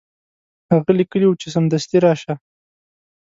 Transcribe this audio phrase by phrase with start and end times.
[0.71, 2.33] هغه لیکلي وو چې سمدستي راشه.